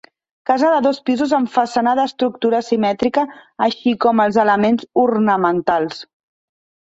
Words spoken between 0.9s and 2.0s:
pisos amb façana